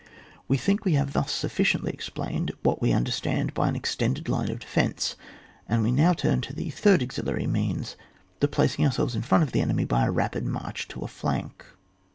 [0.47, 4.49] We think we have thus suffi ciently explained what we imderstand by an extended line
[4.49, 5.15] of defence,
[5.69, 7.97] and we now turn to the third auxiliary means,
[8.39, 11.63] the placing ourselves in frx>nt of the enemy by a rapid march to a flank.